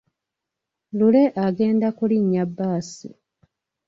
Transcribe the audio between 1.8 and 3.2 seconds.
kulinnya bbaasi.